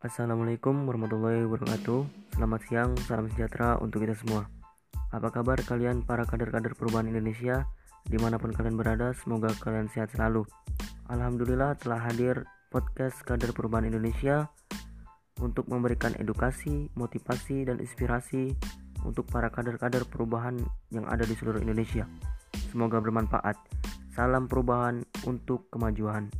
[0.00, 2.32] Assalamualaikum warahmatullahi wabarakatuh.
[2.32, 4.48] Selamat siang, salam sejahtera untuk kita semua.
[5.12, 7.68] Apa kabar kalian para kader-kader perubahan Indonesia?
[8.08, 10.48] Di mana pun kalian berada, semoga kalian sehat selalu.
[11.12, 14.48] Alhamdulillah telah hadir podcast kader perubahan Indonesia
[15.36, 18.56] Untuk memberikan edukasi, motivasi, dan inspirasi
[19.04, 20.56] Untuk para kader-kader perubahan
[20.96, 22.08] yang ada di seluruh Indonesia.
[22.72, 23.60] Semoga bermanfaat.
[24.16, 26.32] Salam perubahan untuk kemajuan.